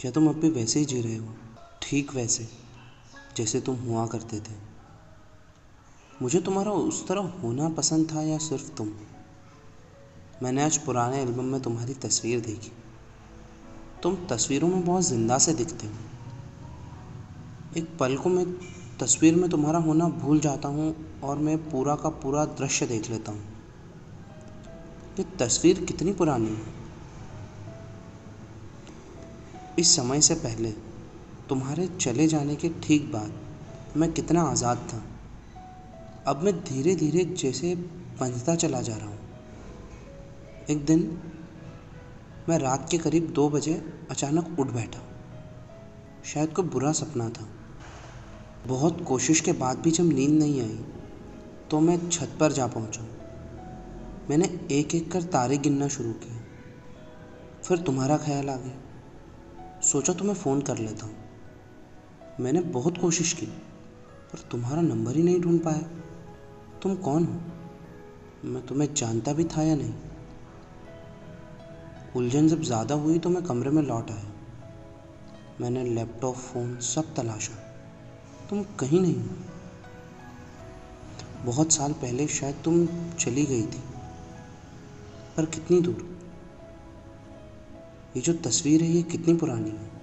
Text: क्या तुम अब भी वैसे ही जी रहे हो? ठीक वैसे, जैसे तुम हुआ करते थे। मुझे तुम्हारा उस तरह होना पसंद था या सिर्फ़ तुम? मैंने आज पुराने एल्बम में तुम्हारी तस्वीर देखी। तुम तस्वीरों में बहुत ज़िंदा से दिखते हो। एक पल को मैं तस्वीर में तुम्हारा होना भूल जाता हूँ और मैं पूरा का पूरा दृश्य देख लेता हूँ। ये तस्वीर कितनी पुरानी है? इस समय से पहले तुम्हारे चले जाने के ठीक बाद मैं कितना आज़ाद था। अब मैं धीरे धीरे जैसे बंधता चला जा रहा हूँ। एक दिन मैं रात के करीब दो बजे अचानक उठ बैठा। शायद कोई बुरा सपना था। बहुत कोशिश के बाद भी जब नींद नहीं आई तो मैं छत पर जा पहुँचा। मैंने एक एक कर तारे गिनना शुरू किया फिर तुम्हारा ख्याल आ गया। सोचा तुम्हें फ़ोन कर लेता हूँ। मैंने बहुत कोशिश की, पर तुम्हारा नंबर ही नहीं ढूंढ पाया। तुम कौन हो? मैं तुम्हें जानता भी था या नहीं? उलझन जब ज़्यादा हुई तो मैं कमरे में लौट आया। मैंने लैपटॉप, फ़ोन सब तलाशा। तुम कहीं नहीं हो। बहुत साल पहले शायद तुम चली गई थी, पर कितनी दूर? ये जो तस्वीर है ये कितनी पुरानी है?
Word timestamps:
क्या 0.00 0.10
तुम 0.10 0.28
अब 0.28 0.34
भी 0.34 0.50
वैसे 0.50 0.78
ही 0.78 0.84
जी 0.84 1.00
रहे 1.00 1.16
हो? 1.16 1.28
ठीक 1.82 2.14
वैसे, 2.14 2.48
जैसे 3.36 3.60
तुम 3.60 3.76
हुआ 3.76 4.06
करते 4.06 4.40
थे। 4.40 4.54
मुझे 6.22 6.40
तुम्हारा 6.40 6.70
उस 6.70 7.08
तरह 7.08 7.20
होना 7.20 7.68
पसंद 7.68 8.12
था 8.12 8.22
या 8.22 8.38
सिर्फ़ 8.38 8.70
तुम? 8.70 8.92
मैंने 10.42 10.64
आज 10.64 10.78
पुराने 10.78 11.22
एल्बम 11.22 11.44
में 11.44 11.60
तुम्हारी 11.60 11.94
तस्वीर 11.94 12.40
देखी। 12.40 12.72
तुम 14.02 14.26
तस्वीरों 14.26 14.68
में 14.68 14.84
बहुत 14.84 15.02
ज़िंदा 15.02 15.38
से 15.38 15.54
दिखते 15.54 15.86
हो। 15.86 15.92
एक 17.76 17.98
पल 17.98 18.16
को 18.16 18.28
मैं 18.28 18.52
तस्वीर 19.00 19.34
में 19.34 19.50
तुम्हारा 19.50 19.78
होना 19.78 20.08
भूल 20.08 20.40
जाता 20.40 20.68
हूँ 20.68 21.20
और 21.20 21.38
मैं 21.38 21.70
पूरा 21.70 21.96
का 21.96 22.08
पूरा 22.08 22.44
दृश्य 22.44 22.86
देख 22.86 23.10
लेता 23.10 23.32
हूँ। 23.32 23.42
ये 25.18 25.24
तस्वीर 25.36 25.84
कितनी 25.84 26.12
पुरानी 26.12 26.48
है? 26.48 26.87
इस 29.78 29.94
समय 29.96 30.20
से 30.20 30.34
पहले 30.36 30.70
तुम्हारे 31.48 31.86
चले 31.96 32.26
जाने 32.26 32.54
के 32.56 32.68
ठीक 32.82 33.10
बाद 33.12 33.96
मैं 33.96 34.10
कितना 34.12 34.42
आज़ाद 34.42 34.78
था। 34.92 35.02
अब 36.26 36.42
मैं 36.44 36.54
धीरे 36.64 36.94
धीरे 36.94 37.24
जैसे 37.34 37.74
बंधता 38.20 38.54
चला 38.54 38.80
जा 38.82 38.96
रहा 38.96 39.08
हूँ। 39.08 39.18
एक 40.70 40.84
दिन 40.86 41.00
मैं 42.48 42.58
रात 42.58 42.88
के 42.90 42.98
करीब 42.98 43.30
दो 43.32 43.48
बजे 43.50 43.74
अचानक 44.10 44.58
उठ 44.60 44.70
बैठा। 44.70 45.02
शायद 46.24 46.52
कोई 46.52 46.64
बुरा 46.66 46.92
सपना 46.92 47.28
था। 47.28 47.46
बहुत 48.66 49.04
कोशिश 49.08 49.40
के 49.40 49.52
बाद 49.54 49.78
भी 49.78 49.90
जब 49.90 50.12
नींद 50.12 50.38
नहीं 50.38 50.60
आई 50.60 50.78
तो 51.70 51.80
मैं 51.80 51.98
छत 52.10 52.36
पर 52.40 52.52
जा 52.52 52.66
पहुँचा। 52.66 53.06
मैंने 54.30 54.48
एक 54.70 54.94
एक 54.94 55.10
कर 55.12 55.22
तारे 55.32 55.58
गिनना 55.58 55.88
शुरू 55.88 56.12
किया 56.24 56.42
फिर 57.62 57.78
तुम्हारा 57.78 58.16
ख्याल 58.16 58.50
आ 58.50 58.56
गया। 58.56 58.76
सोचा 59.92 60.12
तुम्हें 60.12 60.34
फ़ोन 60.34 60.60
कर 60.60 60.78
लेता 60.78 61.06
हूँ। 61.06 61.14
मैंने 62.40 62.60
बहुत 62.60 62.98
कोशिश 62.98 63.32
की, 63.32 63.46
पर 64.32 64.38
तुम्हारा 64.50 64.82
नंबर 64.82 65.16
ही 65.16 65.22
नहीं 65.22 65.40
ढूंढ 65.40 65.60
पाया। 65.60 65.82
तुम 66.82 66.94
कौन 66.94 67.24
हो? 67.24 67.40
मैं 68.44 68.66
तुम्हें 68.66 68.94
जानता 68.94 69.32
भी 69.32 69.44
था 69.44 69.62
या 69.62 69.74
नहीं? 69.74 69.94
उलझन 72.16 72.48
जब 72.48 72.62
ज़्यादा 72.62 72.94
हुई 72.94 73.18
तो 73.18 73.30
मैं 73.30 73.42
कमरे 73.42 73.70
में 73.70 73.82
लौट 73.82 74.10
आया। 74.10 74.32
मैंने 75.60 75.84
लैपटॉप, 75.84 76.34
फ़ोन 76.34 76.78
सब 76.80 77.14
तलाशा। 77.14 77.54
तुम 78.50 78.62
कहीं 78.62 79.00
नहीं 79.00 79.16
हो। 79.16 79.36
बहुत 81.44 81.72
साल 81.72 81.92
पहले 81.92 82.26
शायद 82.28 82.60
तुम 82.64 82.86
चली 83.18 83.44
गई 83.46 83.62
थी, 83.62 83.82
पर 85.36 85.46
कितनी 85.46 85.80
दूर? 85.80 86.17
ये 88.16 88.22
जो 88.22 88.32
तस्वीर 88.32 88.82
है 88.82 88.90
ये 88.90 89.02
कितनी 89.02 89.34
पुरानी 89.34 89.70
है? 89.70 89.97